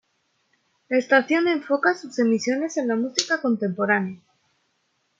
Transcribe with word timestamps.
La 0.89 0.97
estación 0.97 1.47
enfoca 1.47 1.93
sus 1.93 2.17
emisiones 2.17 2.75
en 2.77 2.87
la 2.87 2.95
música 2.95 3.39
contemporánea. 3.39 4.19